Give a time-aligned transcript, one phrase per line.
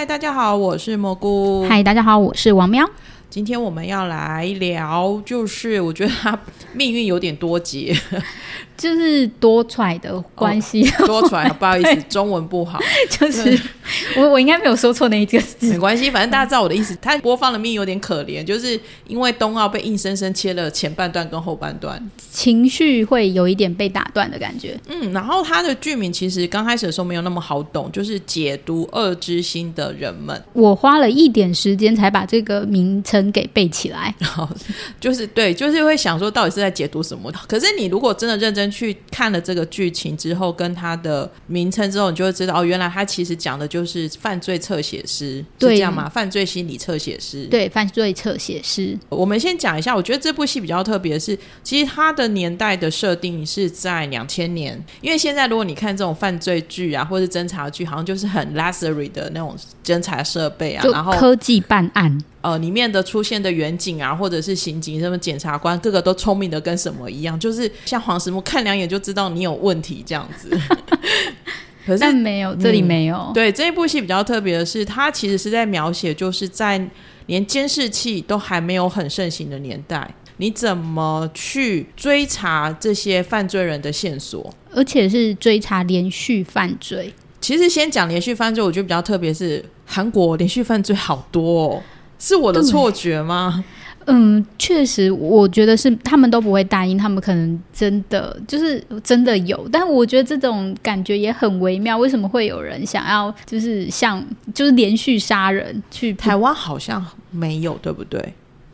[0.00, 1.62] 嗨，大家好，我是蘑菇。
[1.68, 2.88] 嗨，大家好，我是王喵。
[3.30, 6.36] 今天我们要来聊，就是我觉得他
[6.74, 7.96] 命运有点多劫，
[8.76, 13.56] 就是多舛的关系，多舛，不好意思， 中文不好，就是
[14.16, 16.98] 我我应该没有说错那一个字，没关系，反正大家知道我的意思。
[17.00, 24.76] 他播放的命有点可怜，就是因为冬奥被硬生生切了前半段跟后半段，情绪会有一点被打断的感觉。
[24.88, 30.42] 嗯，然后他的剧名其实刚开始的时候没有那么好懂，就是解读恶之心的人们。
[30.52, 33.19] 我花了一点时间才把这个名称。
[33.32, 34.14] 给背起来，
[35.00, 37.32] 就是对，就是会想说到底是在解读什么。
[37.48, 46.08] 可是你如果真的认真去看了这个剧情之后，跟它的名称之后，你就会知道哦，原来它其实讲的就是犯罪侧写师，是这样吗？
[46.08, 48.98] 犯罪心理侧写师，对，犯罪侧写师。
[49.08, 62.18] 我们先讲一下，我觉得这部戏比较特别的是，其实它的年代的设定是在两千年，因为现在如果你看这种犯罪剧啊，或是侦查剧，好像就是很 luxury 的那种侦查设备啊，然后科技办案。
[62.42, 70.50] 呃，里面的出现的远景啊，或者是刑警、什么检察官，个个都聪明的跟什么一样，就是像黄石木看两眼就知道你有问题这样子。
[71.86, 73.30] 可是没有，这里没有。
[73.34, 76.80] 对这一部戏比较特别的是，它其实是在描写，就是在
[77.26, 87.12] 连监视器都还没有很盛行的年代，你怎么去追查这些犯罪人的线索，而且是追查连续犯罪。
[87.40, 91.82] 其实先讲连续犯罪，我觉得比较特别是韩国连续犯罪好多哦。
[92.20, 93.64] 是我的错觉吗？
[94.06, 101.96] 嗯，确实，我觉得是他们都不会答应，他们可能真的就是真的有，但我觉得这种感觉也很微妙。
[101.96, 106.12] 为什么会有人想要就是像就是连续杀人去？
[106.14, 108.20] 台湾好像没有，对不对？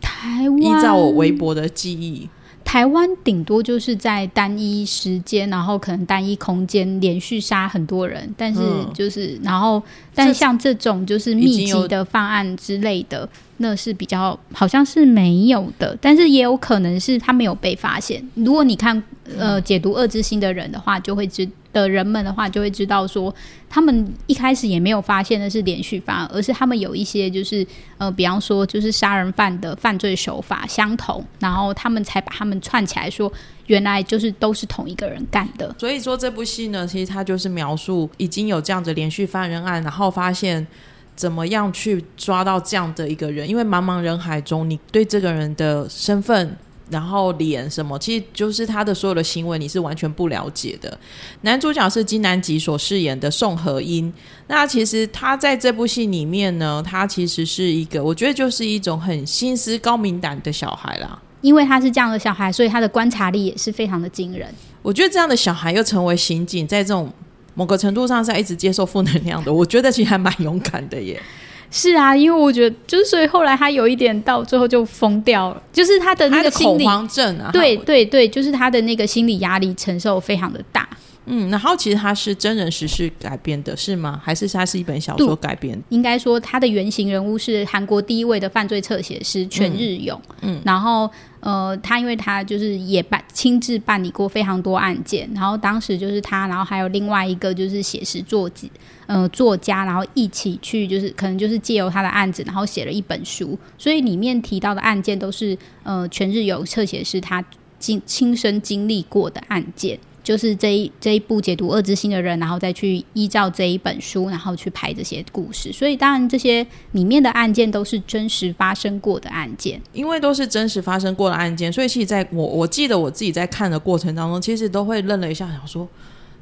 [0.00, 2.28] 台湾依照我微博的记忆。
[2.66, 8.60] 台湾顶多就是在单一时间，然后可能单一空间连续杀很多人，但是
[8.92, 9.80] 就是然后，
[10.12, 13.26] 但像这种就是密集的犯案之类的。
[13.58, 18.22] 那是比较好像是没有的，但是也有可能是他没有被发现。
[18.34, 19.02] 如果你看
[19.38, 23.34] 呃解读恶之心的人的话，就会知的人们的话就会知道说，
[23.68, 27.66] 他们一开始也没有发现的是连续犯，而是他们有一些就是
[27.98, 33.30] 呃，比方说就是杀人犯的犯罪手法相同，然后他们才把他们串起来，说
[33.66, 35.74] 原来就是都是同一个人干的。
[35.78, 40.66] 所以说这部戏呢，其实它就是描述已经有这样的连续犯人案，然后发现。
[41.16, 43.48] 怎么样去抓到这样的一个人？
[43.48, 46.54] 因为茫茫人海中，你对这个人的身份、
[46.90, 50.98] 然后脸什么，其实就是他的所有的行为，你是完全不了解的。
[51.40, 54.12] 男主角是金南吉所饰演的宋和英。
[54.48, 61.18] 那其实他在这部戏里面呢，他其实是一个，我觉得就是一种很心思高敏感的小孩啦。
[61.40, 64.52] 因为他是这样的小孩，所以他的观察力也是非常的惊人。
[64.82, 67.10] 我觉得这样的小孩又成为刑警，在这种。
[67.56, 71.20] 某个程度上是一直接受负能量的，我觉得其实还蛮勇敢的耶。
[71.68, 80.88] 是啊，因为我觉得就是所以后来他有一点到最后就疯掉了，就是他的那个恐慌症啊，对对对，就是他的那个心理压力承受非常的大。
[81.28, 84.20] 嗯，然后其实它是真人实事改编的，是吗？
[84.22, 85.76] 还是它是一本小说改编？
[85.88, 90.22] 应该说，它的原型人物是韩国第一位的犯罪侧写师全日勇。
[90.42, 91.10] 嗯，然后
[91.46, 98.66] 呃，他因为他就是也办亲自办理过非常多案件，然后当时就是他，然后还有另外一个就是写实作家，
[99.06, 107.44] 呃，作家，然后一起去就是可能就是借由他的案子，然后写了一本书，所以里面提到的案件都是呃全日有侧写师他
[107.78, 109.96] 经亲身经历过的案件。
[110.26, 115.72] 就是这一这一部解读恶之心的人，然后再去依照这一本书，然后去拍这些故事。
[115.72, 125.86] 所以当然这些里面的案件都是真实发生过的案件，因为都是真实发生过的案件，所以其实在我我记得我自己在看的过程当中，其实都会愣了一下，想说：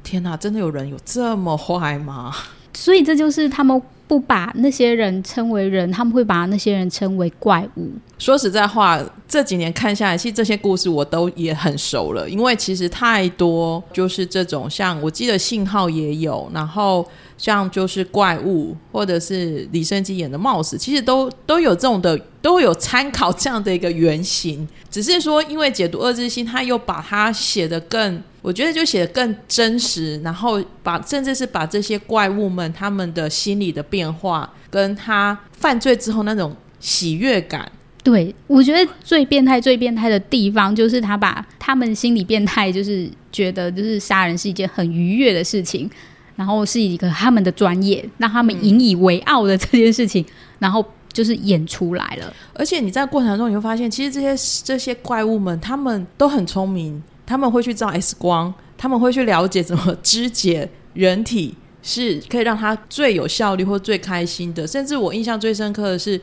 [0.03, 2.33] 天哪，真的有人有这么坏吗？
[2.73, 3.79] 所以这就是他们。
[4.07, 7.89] 不把那些人称为人，他们会把那些人称为怪物。
[8.19, 17.05] 说实在话，这几年看下来，其实这些故事我都也很熟了，因为其实太多就是这种，像我记得信号也有，然后
[17.37, 24.67] 像就是怪物，或者是李生基演的冒死，其实都都有这种的，都有参考这样的一个原型。
[24.91, 28.21] 只是说，因为解读二之心，他又把它写的更。
[28.45, 37.71] 我觉得就写的更真实，然后把甚至是把这些怪物们他们的心理的变化，跟他犯罪之后那种喜悦感。
[38.03, 45.89] 对我觉得最变态、最变态的地方，就是他把他们心理变态，就是觉得就是杀人是一件很愉悦的事情，
[46.35, 50.23] 然后是一个他们的专业，让他们引以为傲的这件事情，
[50.59, 52.31] 然后就是演出来了。
[52.53, 57.01] 而且你在过程中你会发现，其实这些这些怪物们，他们都很聪明。
[57.25, 64.67] 他们会去照 X 光，他们会去了解怎么肢解人体是可以让他最有效率或最开心的。
[64.67, 66.19] 甚至我印象最深刻的是，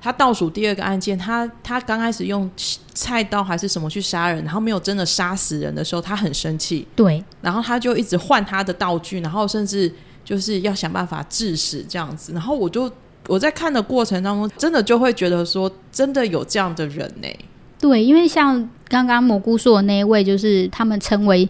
[0.00, 2.50] 他倒数第二个案件，他他刚开始用
[2.92, 6.86] 菜刀还是什么去杀人，然后没有真的杀死人的时候，他很生气。
[6.94, 9.92] 对，然后他就一直换他的道具，然后甚至
[10.24, 12.32] 就是要想办法致死这样子。
[12.32, 12.90] 然后我就
[13.26, 17.28] 我在看的过程当中，真的就会觉得说，真的有这样的人呢、
[17.78, 21.48] 对，因为像刚刚蘑菇说的那一位，就是他们称为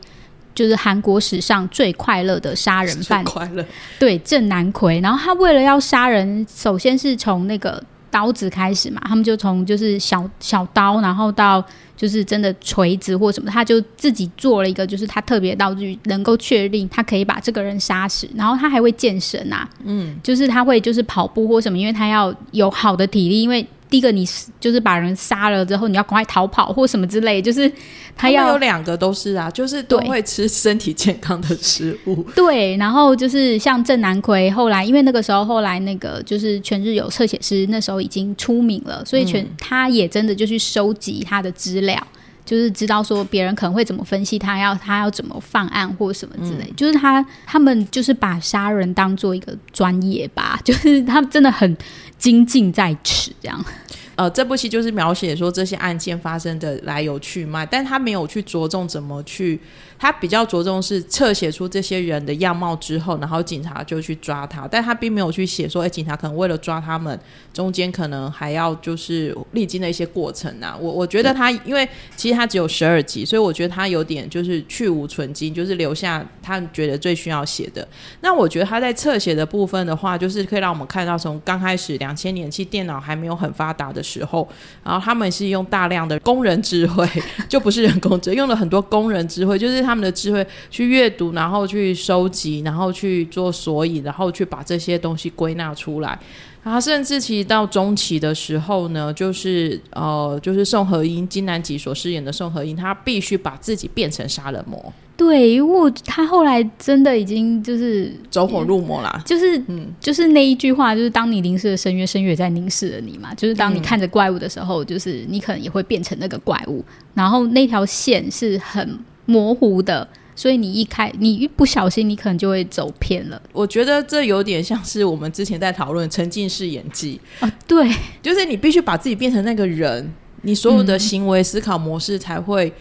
[0.55, 3.62] 就是韩国史上最快乐的杀人犯最，快乐。
[3.99, 4.99] 对郑南奎。
[5.00, 11.62] 然后他为了要杀人，首先是从那个刀子开始嘛，他们就从就是小小刀，然后到
[11.94, 18.26] 就是真的锤子或什么，他就自己做了一个就是他特别道具，能够确定他可以把这个人杀死。
[18.35, 23.67] 然后他还会健身啊，嗯，就是他会就是跑步或什么，因为他要有好的体力，因为。
[23.94, 27.70] 第一个，你就是把人杀了之后，你要赶快逃跑或什么之类，就是
[28.17, 32.20] 他要有两个都是啊，就是都对会吃身体健康的食物。
[32.35, 42.05] 对，然后就是像郑南奎，后来因为那个时候后来那个就是全日有侧写师那时候已经出名了，所以全、他也真的就去收集他的资料，
[42.44, 51.76] 就是知道说别人可能会怎么分析他要他要怎么犯案或什么之类，就是他他们就是把杀人当做一个专业吧， 就是他们真的很
[52.19, 53.64] 精进在此这样。
[54.16, 59.58] 呃，这部戏就是描写说这些案件发生的来由去脉，但他没有去着重怎么去，
[60.05, 67.19] 他比较着重是侧写出这些人的样貌之后，然后警察就去抓他，但他并没有去写说，哎，警察可能为了抓他们，
[67.55, 70.77] 中间可能还要就是历经的一些过程啊。
[70.79, 77.89] 我我觉得他，因为其实他只有十二集，所以我觉得他有点就是去无存精，就是留下他觉得最需要写的。
[78.21, 84.47] 那我觉得他在侧写的部分的话，就是可以让我们看到从刚开始两千年，其实电脑还没有很发达的时候，
[84.85, 87.09] 然后他们是用大量的工人智慧，
[87.49, 96.19] 就不是人工智慧， 用了很多工人智慧，就是他们的智慧去阅读，然后去收集，然后去做索引，然后去把这些东西归纳出来。
[96.62, 109.23] 然后甚至其实到中期的时候呢，就是呃，就是宋和英金南吉所饰演的宋和英，他必须把自己变成杀人魔，对，因为我他后来真的已经就是走火入魔啦。
[109.26, 113.35] 就是嗯就是那一句话，就是当你凝视了深渊，深渊也在凝视了你嘛。
[113.35, 116.82] 就是当你嗯看着怪物的时候，就是你可能也会变成那个怪物。
[117.12, 123.41] 然后那条线是很模糊的，所以你一开，你一不小心，你可能就会走偏了。
[123.53, 127.88] 我觉得这有点像是我们之前在讨论沉浸式演技，啊，对，
[128.23, 130.12] 就是你必须把自己变成那个人，
[130.43, 132.73] 你所有的行为思考模式才会、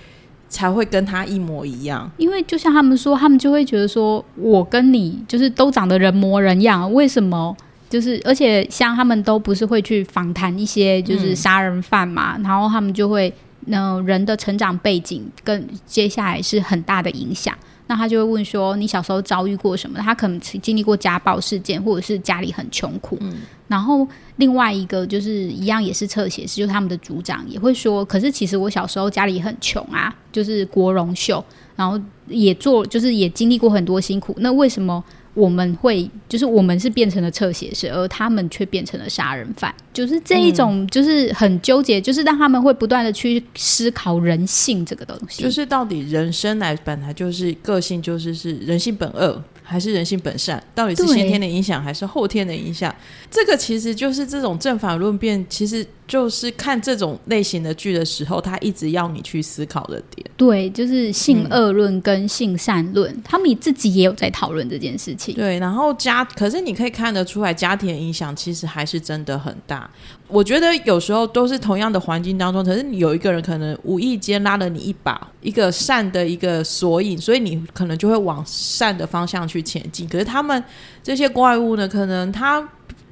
[0.49, 2.11] 才会跟他一模一样。
[2.17, 7.55] 因为就像他们说，他们就会觉得说，我跟你就是都长得人模人样，为什么？
[7.89, 13.31] 就是而且像他们都不是会去访谈一些就是杀人犯嘛，然后他们就会，
[13.67, 17.57] 呃，人的成长背景跟接下来是很大的影响。
[17.87, 19.99] 那他就会问说，你小时候遭遇过什么？
[19.99, 23.19] 他可能经历过家暴事件，或者是家里很穷苦。
[23.67, 24.07] 然后
[24.37, 31.43] 另外一个就是一样也是侧写师，就是他们的组长也会说，可是其实我小时候家里很穷啊，就是国荣秀，
[31.75, 39.73] 然后也做就是也经历过很多辛苦，那为什么我们会就是我们是变成了侧写师，而他们却变成了杀人犯？
[39.91, 45.41] 就是这一种就是很纠结，就是让他们会不断的去思考人性这个东西。
[45.41, 50.61] 就是到底人生来本来就是个性，就是是人性本恶还是人性本善？
[50.75, 52.93] 到底是先天的影响还是后天的影响？
[53.31, 60.23] 这个其实就是这种正反论辩，其实就是看这种类型的剧的时候，他一直要你去思考的点。
[60.37, 65.33] 对，就是性恶论跟性善论，他们自己也有在讨论这件事情。
[65.33, 69.89] 对，然后家，可是你可以看得出来，家庭影响其实还是真的很大。
[70.27, 80.07] 我觉得有时候都是同样的环境当中，可是你有一个人可能无意间拉了你一把，一个善的一个索引，所以你可能就会往善的方向去前进。
[80.07, 80.63] 可是他们
[81.01, 82.61] 这些怪物呢，可能他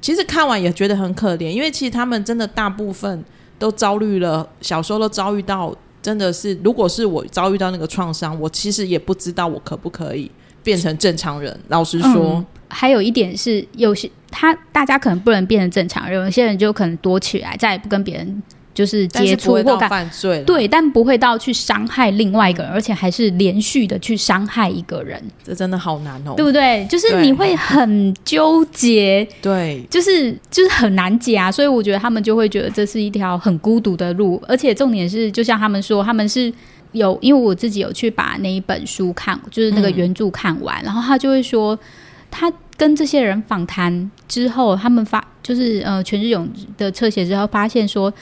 [0.02, 3.24] 其实看完也觉得很可怜，因为其实他们真的大部分
[3.58, 10.28] 都遭遇了，小时候都遭遇到，真的是，如果是我遭遇到那个创伤，我其实也不知道我可不可以
[10.64, 11.56] 变成正常人。
[11.68, 18.42] 老实说，还有一点是，有些他大家可能不能变成正常人，有些人就可能躲起来，再也不跟别人
[18.74, 19.88] 就是接触或干。
[19.88, 26.34] 犯罪，对，但不会到去伤害另外一个人，而且还是连续的去伤害一个人，这真的好难哦。
[26.36, 26.86] 对不对？
[26.88, 31.52] 就是你会很纠结，对，就是就是很难解啊。
[31.52, 36.52] 所以我觉得他们就会觉得这是一条很孤独的路，而且重点是，就像他们说，他们是
[36.92, 41.78] 有，因为我自己有去把那一本书看，就是那个嗯原著看完，然后他就会说，
[42.30, 46.48] 他跟这些人访谈之后，他们发就是呃全日勇
[46.78, 48.12] 的侧写之后，发现说，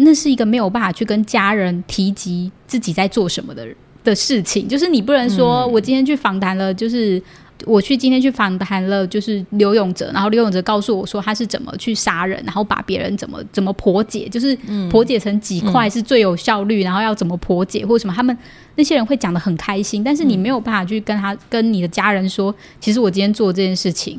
[0.00, 3.66] 那是一个没有办法去跟家人提及自己在做什么的
[4.02, 7.22] 的事情，就是你不能说、我今天去访谈了，就是。
[7.66, 14.56] 我去今天去访谈了，就是刘永哲，然后刘永哲告诉我说他是怎么去杀人，然后把别人怎么怎么破解，就是
[14.90, 18.34] 破解成几块是最有效率，然后要怎么破解或者什么，他们
[18.76, 24.18] 那些人会讲的很开心，但是你没有办法去跟他跟你的家人说，其实我今天做这件事情。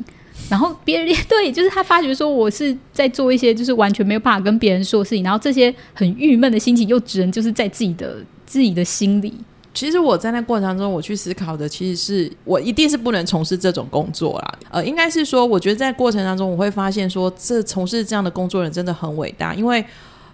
[0.52, 9.32] 然后别人对，就是他发觉说我是在做一些就是完全没有办法跟别人说的事情，然后这些很郁闷的心情又只能就是在自己的自己的心里。
[9.72, 14.58] 其实我在那过程当中，我去思考的其实是我一定是不能从事这种工作啦。
[14.70, 19.82] 呃，应该是说，我觉得在过程当中，我会发现说，这从事这样的工作人真的很伟大，因为。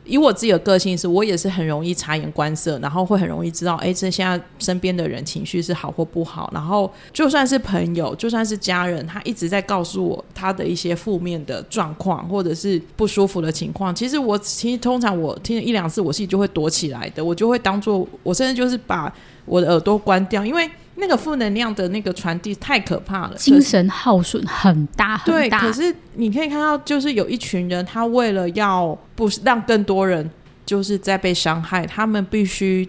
[0.08, 6.50] 以我自己的个性是，我也是很容易察言观色，然后会很容易知道，哎，这现在身边的人情绪是好或不好。
[6.52, 13.94] 然后就算是朋友，就算是家人，他一直在告诉我他的一些负面的状况，或者是不舒服的情况。
[13.94, 19.12] 其实我其实通常我听了一两次，我自己就会躲起来的，我就会当做我甚至就是把
[19.44, 20.68] 我的耳朵关掉，因为。
[21.00, 25.60] 那个负能量的那个传递太可怕了，精神耗损很大很大。
[25.60, 30.28] 对，可是你可以看到，就是有一群人，他为了要不让更多人
[30.66, 32.88] 就是在被伤害，他们必须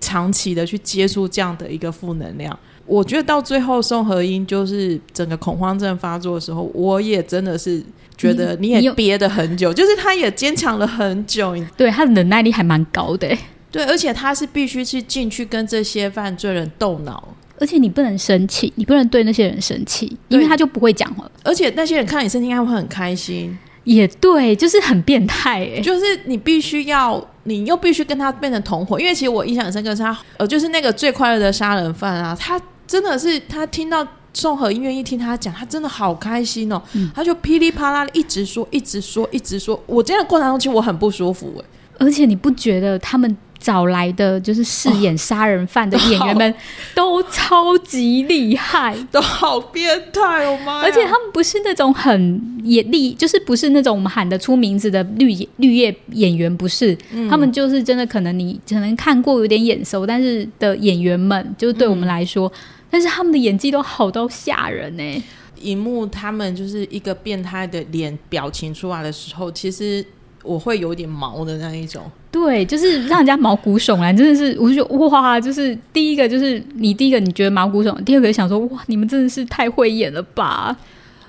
[0.00, 2.58] 长期的去接触这样的一个负能量。
[2.84, 7.82] 我觉得到最后，宋和英就是整个恐慌症发作的时候，我也真的是
[8.16, 11.56] 觉得你也憋得很久，就是他也坚强了很久。
[11.76, 13.28] 对，他的忍耐力还蛮高的。
[13.70, 21.30] 对，而且他是必须去进去跟这些犯罪人斗脑，而且你不能生气，你不能对那些人生气，因为他就不会讲了。
[21.42, 23.56] 而且那些人看你生气，应该会很开心。
[23.84, 36.82] 也对，就是很变态哎，就是你必须要，你又必须跟他变成同伙，因为其实我印象很深刻，是他呃，就是那个最快乐的杀人犯啊，他真的是他听到宋和音愿意听他讲，他真的好开心哦，
[37.14, 39.80] 他就噼里啪啦一直说，一直说，一直说。
[39.86, 41.64] 我这样的过程中，其实我很不舒服哎，
[42.00, 43.36] 而且你不觉得他们？
[43.58, 46.54] 找来的就是饰演杀人犯的演员们
[46.94, 50.82] 都超级厉害， 都好变态哦妈！
[50.82, 56.96] 而且他们不是那种很演厉，就是不是那种我们喊得出名字的绿绿叶演员，不是，
[57.28, 62.50] 他们就是真的可能你可能看过有点眼熟，但是的演员们，就是对我们来说，
[62.90, 65.24] 但是他们的演技都好到吓人呢。
[65.60, 70.04] 荧幕他们就是一个变态的脸表情出来的时候，其实。
[70.46, 80.76] 我会有点毛的那一种，对，就是让人家毛骨悚然，真的是，我就觉得哇，就是第一个就是你第一个你觉得毛骨悚然，第二个想说哇，你们真的是太会演了吧？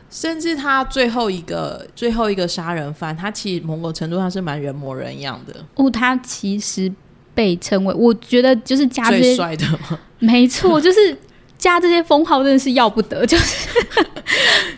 [0.10, 6.92] 甚至他最后一个最后一个杀人犯，他其实某种程度上是蛮人模人样的哦，他其实
[7.34, 10.00] 被称为，我觉得就是加最帅的吗？
[10.20, 11.18] 没错，就是。
[11.58, 13.68] 加这些封号真的是要不得， 就是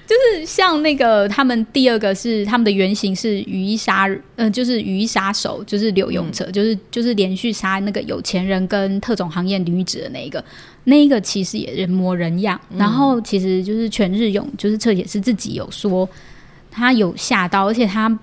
[0.08, 10.44] 就是像那个他们第二个是他们的原型是雨衣杀，嗯，就是雨衣杀手，就是柳永哲，就是就是连续杀那个有钱人跟特种行业女子的那一个，
[10.86, 12.60] 那一个其实也人模人样。
[12.78, 16.08] 然后其实就是全日勇，就是彻也是自己有说
[16.72, 18.18] 他有吓到，而且他。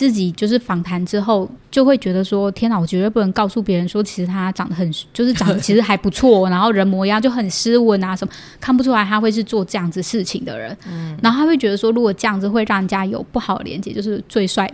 [0.00, 10.74] 自己就是访谈之后，就会觉得说：“天哪，我绝对不能告诉别人说，其实他长得很，就是长得其实还不错，然后人模样，就很斯文啊，什么看不出来他会是做这样子事情的人。
[10.88, 14.72] 嗯，然后他会觉得说，如果这样子会让人家有不好的连接，就是最帅。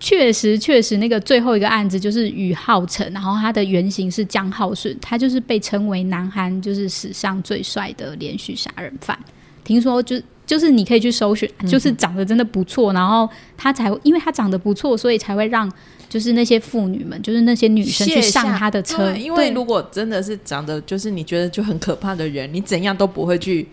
[0.00, 9.18] 确实，确实，那个最后一个案子就是宇浩成，然后他的原型是江浩顺，他就是被称为南韩就是史上最帅的连续杀人犯。
[9.64, 10.18] 听说就。
[10.46, 15.70] 就是你可以去搜寻，就是长得真的不错，然后他才会因为他长得不错，所以才会让
[16.08, 19.14] 就是那些妇女们，就是那些女生去上他的车。
[19.16, 23.66] 因为如果真的是长得就是你觉得就很可怕的人，你怎样都不会去。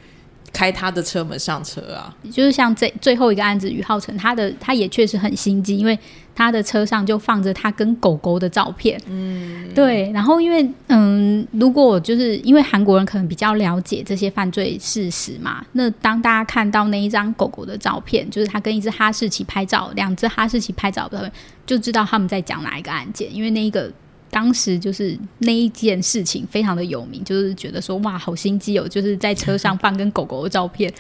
[0.54, 5.98] 开他的车门上车啊，就是像这最后一个案子，于浩成，他的他也确实很心机，因为
[6.36, 9.02] 他的车上就放着他跟狗狗的照片。
[9.08, 10.12] 嗯，对。
[10.12, 21.30] 然后因为嗯，如果就是因为韩国人可能比较了解这些犯罪事实嘛，那当大家看到那一张狗狗的照片，就是他跟一只哈士奇拍照，两只哈士奇拍照的，
[21.66, 23.92] 就知道他们在讲哪一个案件，因为那一个。
[24.34, 30.92] 当时就是那一件事情非常的有名，就是觉得说哇，好心机哦，就是在车上放跟狗狗的照片，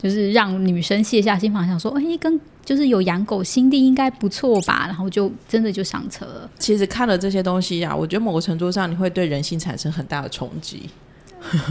[0.00, 6.50] 就是让女生卸下心防，想说哎，跟就是有养狗，心地应该不错吧，然后就真的就上车了。
[6.58, 10.82] 其实看了这些东西啊，我觉得某个程度上你会对人性产生很大的冲击。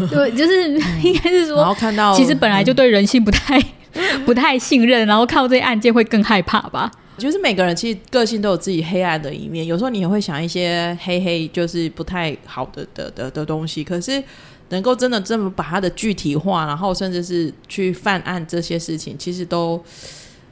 [0.10, 0.72] 对，就是
[1.04, 3.62] 应该是说， 然后看到其实本来就对人性不太
[4.26, 6.92] 不太信任，然后看到这些案件会更害怕吧。
[7.22, 13.84] 就是每个人其实个性都有自己黑暗的一面，有时候你也会想一些黑黑，就是不太好的的的的东西。
[13.84, 14.22] 可是
[14.70, 19.82] 能够真的这么把它的具体化，然后甚至是去犯案这些事情，其实都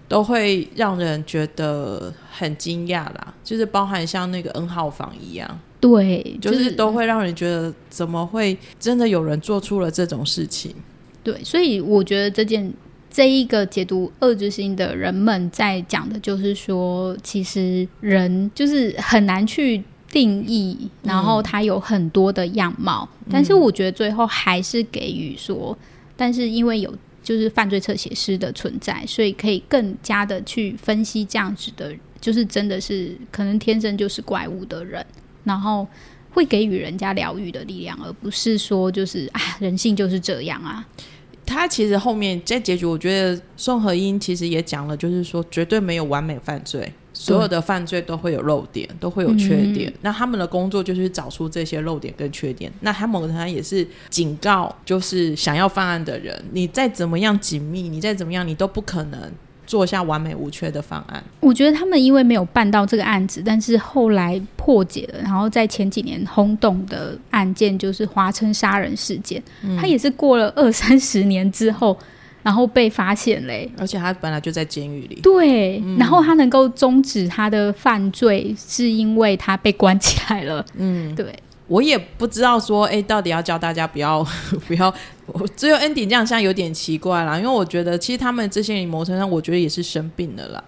[0.08, 3.34] 都会让人觉得很惊讶啦。
[3.44, 10.76] 就是包含像那个 N 号房一样，对，就是都会让人觉得怎么会真的有人做出了这种事情。
[11.24, 12.72] 对，所以我觉得这件
[13.10, 25.78] 这一个解读恶之心的人们在讲的就是说，其实人就是很难去定义，然后他有很多的样貌，但是我觉得最后还是给予说，
[26.16, 35.06] 但是因为有就是犯罪侧写师的存在，所以可以更加的去分析这样子的，就是真的是可能天生就是怪物的人，
[35.44, 35.88] 然后。
[36.32, 40.86] 会给予人家疗愈的力量，而不是说就是啊，人性就是这样啊。
[41.50, 49.92] 他其实后面在结局，我觉得宋和英其实也讲了，就是说绝对没有完美犯罪，所有的犯罪都会有漏点，都会有缺点。
[50.02, 52.72] 那他们的工作就是找出这些漏点跟缺点。
[52.82, 59.20] 那他某个他也是警告，就是想要犯案的人，你再怎么样紧密，你再怎么样，你都不可能。
[59.70, 61.24] 做下完美无缺的方案。
[61.40, 69.42] 我觉得他们因为没有办到这个案子，但是后来破解了，然后在前几年轰动的案件就是华琛杀人事件，
[69.80, 71.96] 他也是过了 二三十年之后，
[72.42, 73.72] 然后被发现嘞。
[73.78, 75.20] 而且他本来就在监狱里。
[75.22, 80.66] 对，然后他能够终止他的犯罪，是因为他被关起来了。
[80.78, 81.38] 嗯，对。
[81.70, 84.26] 我也不知道说，哎，到底要教大家不要
[84.68, 84.94] 不要，
[85.56, 87.38] 只有 Andy 这样，像有点奇怪啦。
[87.38, 90.64] 因为我觉得，其实他们这些人某程度上，我觉得也是生病的啦。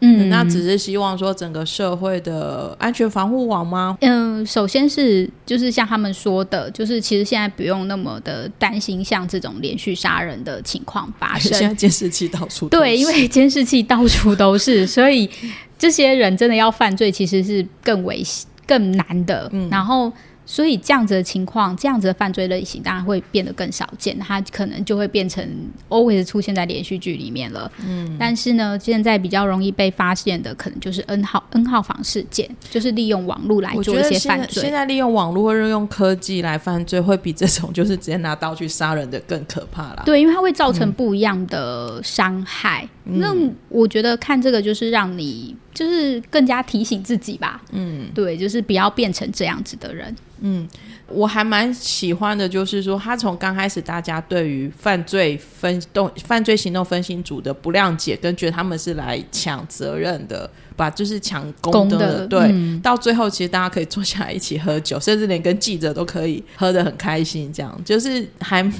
[0.00, 3.96] 嗯，那只是希望说整个社会的安全防护网吗？
[4.02, 11.52] 嗯，首先是就是像他们说的，就是其实现在不用那么的担心像这种连续杀人的情况发生。
[11.58, 15.28] 现在监视器到处对，因为监视器到处都是，所以
[15.76, 19.48] 这些 人真的要犯罪，其实是更危险、更难的。
[19.52, 20.12] 嗯，然后。
[20.46, 25.46] 所以这样子的情况，这样子的犯罪类型当然会变得更少见，它可能就会变成
[25.88, 27.70] always 出现在连续剧里面了。
[27.84, 34.62] 嗯，但是呢，现在比较容易被发现的，可能就是 N 号 N 号房事件，就是利用网络来做一些犯罪。
[34.62, 40.02] 现在利用网络或者用科技来犯罪，会比这种就是直接拿刀去杀人的更可怕啦。
[40.04, 42.88] 对，因为它会造成不一样的伤害。
[43.04, 43.34] 那
[43.68, 47.62] 我觉得看这个就是让你就是更加提醒自己吧。
[47.70, 50.14] 嗯，对，就是不要变成这样子的人。
[50.40, 50.66] 嗯，
[51.08, 68.70] 我还蛮喜欢的，就是说他从刚开始大家对于犯罪分动、犯罪行动分析组的不谅解，跟觉得他们是来抢责任的，把就是抢功德的，对，到最后其实大家可以坐下来一起喝酒，甚至连跟记者都可以喝得很开心，这样就是还。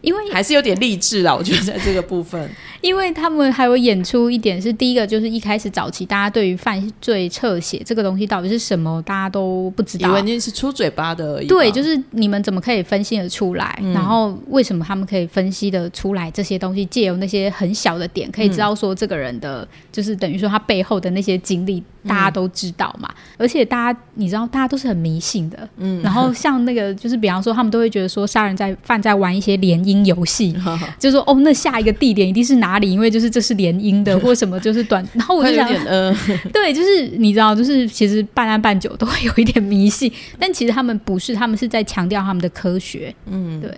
[0.00, 11.46] 因为还是有点励志啊，我觉得在这个部分， 因为他们还有演出一点是第一个，就是一开始早期大家对于犯罪侧写这个东西到底是什么，大家都不知道，以为你是出嘴巴的而已。
[11.46, 13.78] 对，就是你们怎么可以分析的出来？
[13.92, 16.84] 然后为什么他们可以分析的出来这些东西？
[16.86, 23.08] 借由那些很小的点，可以知道说这个人的，就是等于说他背后的那些经历，大家都知道嘛。
[23.36, 25.68] 而且大家你知道，大家都是很迷信的。
[25.76, 26.00] 嗯。
[26.02, 30.54] 然后像那个，就是比方说，他们都会觉得说，杀人在犯在玩一些联姻游戏，
[30.98, 32.90] 就说哦，那下一个地点一定是哪里？
[32.90, 35.06] 因为就是这是联姻的，或什么就是短。
[35.14, 36.14] 然后我就想，呃，
[36.52, 43.14] 对，就是你知道，就是其实半安半久都会有一点迷信，但其实他们不是，他们是在强调他们的科学。
[43.26, 43.70] 嗯，对。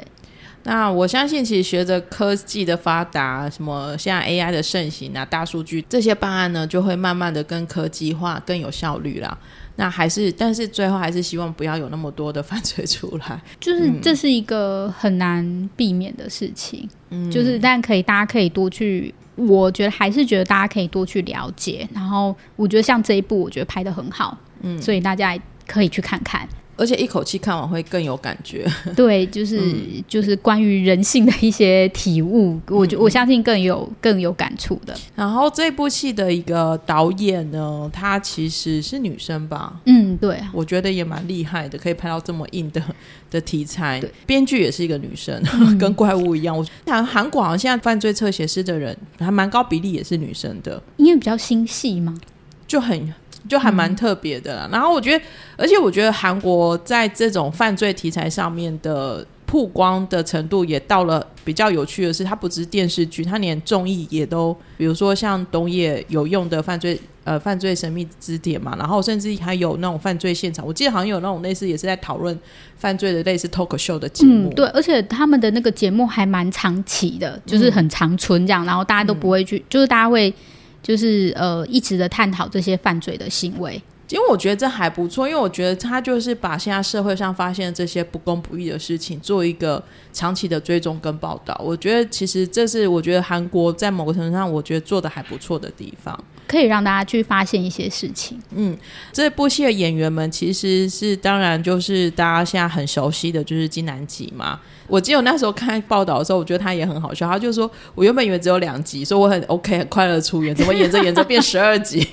[0.64, 9.36] 那我相信，其实学着科技的发达，什么现在 AI 的盛行啊，大数据这些办案呢，就会慢慢的更科技化、更有效率了。
[9.76, 13.40] 那还是，但是最后还是希望不要有那么多的犯罪出来。
[13.58, 16.88] 就是这是一个很难避免的事情。
[17.10, 21.88] 嗯，就是但可以，大家可以多去，我觉得还是觉得大家可以多去了解。
[21.92, 24.36] 然后我觉得像这一部，我觉得拍的很好。
[24.60, 26.48] 嗯，所以大家可以去看看。
[26.82, 28.66] 而且一口气看完会更有感觉。
[28.96, 29.60] 对，就是
[30.08, 34.92] 就是关于人性的一些体悟，我我相信更有更有感触的。
[35.14, 39.80] 然后这部戏的一个导演呢，她其实是女生吧？
[39.86, 42.82] 嗯，对，我觉得也蛮厉害的，可以拍到这么硬的
[43.30, 44.02] 的题材。
[44.26, 45.40] 编剧也是一个女生，
[45.78, 46.58] 跟怪物一样。
[46.58, 52.18] 我看韩国好像现在犯罪侧写师的人还蛮高比例也是女生的，因为比较心细嘛，
[52.66, 53.14] 就很。
[53.48, 55.24] 就还蛮特别的啦，然后我觉得，
[55.56, 72.38] 而且我觉得韩国在这种犯罪题材上面的曝光的程度也到了比较有趣的是，它不只是电视剧，它连综艺也都，比如说像东野有用的犯罪呃犯罪神秘之点嘛，然后甚至还有那种犯罪现场，我记得好像有那种类似也是在讨论
[72.76, 80.32] 犯罪的类似 talk show 的节目，对，而且他们的那个节目还蛮长期的，就是很长存这样，然后大家都不会去，就是大家会。
[80.82, 91.58] 就是呃，一直的探讨这些犯罪的行为，因为我觉得这还不错，因为我觉得他就是把现在社会上发现的这些不公不义的事情做一个长期的追踪跟报道。
[91.64, 96.18] 我觉得其实这是我觉得韩国在某个程度上，我觉得做的还不错的地方。
[96.48, 98.38] 可以让大家去发现一些事情。
[98.50, 98.76] 嗯，
[99.10, 104.60] 这部戏的演员们其实是当然就是大家现在很熟悉的就是金南吉嘛。
[104.92, 107.26] 我记得那时候看报道的时候，我觉得他也很好笑。
[107.26, 112.06] 他就说：“我原本以为只有两集，所以我很 OK 很快乐出演，怎么演着演着变十二集，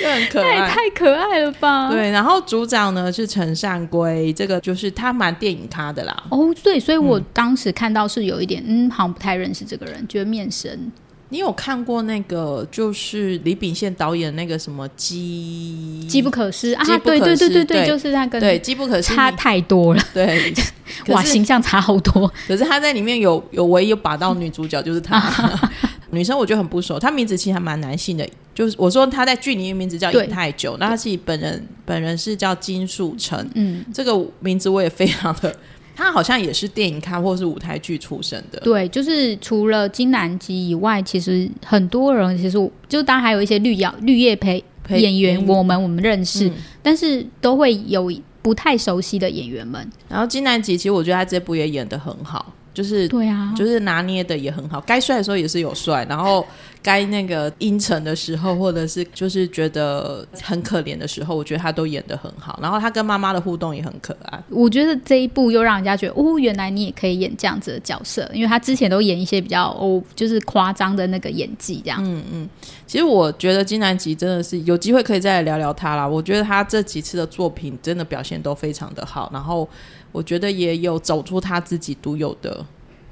[0.00, 6.24] 就很可爱，太可爱了吧？”对，然后组长呢是陈善圭，这个就是他蛮电影咖的啦。
[6.28, 10.90] 哦，对，所以我当时看到是有一点，嗯，好像不太认识这个人，觉得面神。
[11.30, 16.84] 你有看过那个就是李秉宪导演那个什么《机机不可失》啊？
[16.84, 20.02] 对对对对对，就是那个对《机不可失》差太多了。
[20.12, 20.54] 对，
[21.08, 22.32] 哇，形象差好多。
[22.46, 25.18] 可是他在里面有有唯一有把到女主角就是他
[26.10, 26.96] 女生，我觉得很不熟。
[26.96, 33.44] 她名字其实还蛮男性的，就是我说她在剧里面名字叫尹太久，那她自己本人本人是叫金树成。
[33.54, 35.56] 嗯，这个名字我也非常的。
[35.96, 38.58] 他好像也是电影咖或是舞台剧出身的。
[38.60, 46.50] 对，就是除了金南基以外，其实很多人其实就当然还有一些绿叶绿叶陪演员，我们我们认识，
[46.82, 49.90] 但是都会有不太熟悉的演员们。
[50.08, 52.52] 然后金南吉，其实我觉得他这部也演的很好。
[52.74, 56.44] 就是对啊，就是拿捏的也很好，该帅的时候也是有帅，然后
[56.82, 62.58] 该那个阴沉的时候，或者是就是觉得很可怜的时候，我觉得他都演的很好。
[62.60, 64.42] 然后他跟妈妈的互动也很可爱。
[64.50, 72.02] 我觉得这一部又让人家觉得，哦，原来你也可以演这样子的角色，因为他之前都演一些比较哦，就是夸张的那个演技这样。
[72.04, 72.48] 嗯嗯，
[72.94, 76.06] 其实我觉得金南吉真的是有机会可以再来聊聊他啦。
[76.06, 79.68] 我觉得他这几次的作品真的表现都非常的好，然后。
[80.12, 82.64] 我觉得也有走出他自己独有的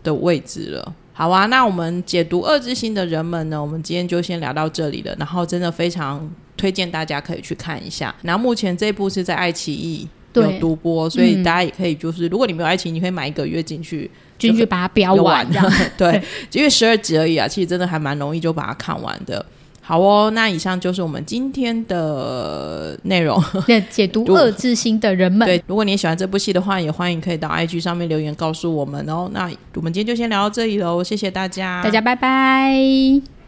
[0.05, 0.95] 的位置了。
[1.13, 3.61] 好啊，那我们解读二之心的人们呢？
[3.61, 5.13] 我们今天就先聊到这里了。
[5.19, 8.15] 然后真的非常推荐大家可以去看一下。
[8.23, 15.45] 然后目前这部是在爱奇艺有独播，所以大家也可以就是，如果你没有爱奇艺，你可以买一个月进去进去把它标完。
[15.99, 19.45] 对，因为十二集而已啊，其实真的还蛮容易就把它看完的。
[19.93, 23.39] 好哦，那以上就是我们今天的内容。
[23.69, 29.29] 那解读恶之心的人们，对，如果你喜欢这部戏的话，也欢迎可以到 IG 上面留言告诉我们哦。
[29.35, 33.42] 那我们今天就先聊到这里喽，谢谢大家，大家拜拜。